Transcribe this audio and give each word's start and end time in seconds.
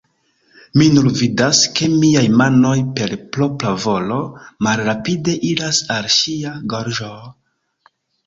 Mi 0.81 0.85
nur 0.93 1.09
vidas, 1.17 1.59
ke 1.79 1.89
miaj 2.03 2.23
manoj, 2.41 2.71
per 2.99 3.13
propra 3.37 3.75
volo, 3.85 4.17
malrapide 4.69 5.37
iras 5.53 5.83
al 5.97 6.09
ŝia 6.17 6.57
gorĝo... 6.73 7.13